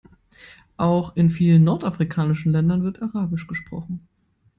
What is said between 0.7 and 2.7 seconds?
Auch in vielen nordafrikanischen